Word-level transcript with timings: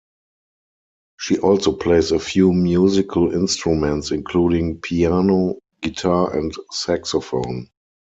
She 1.19 1.37
also 1.37 1.73
plays 1.73 2.11
a 2.11 2.17
few 2.17 2.53
musical 2.53 3.31
instruments 3.31 4.09
including 4.09 4.81
piano, 4.81 5.59
guitar 5.83 6.35
and 6.35 6.51
saxophone. 6.71 7.67